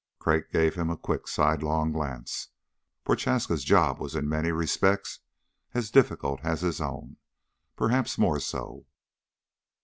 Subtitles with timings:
[0.17, 2.47] Crag gave him a quick sidelong glance.
[3.03, 5.19] Prochaska's job was in many respects
[5.75, 7.17] as difficult as his own.
[7.75, 8.87] Perhaps more so.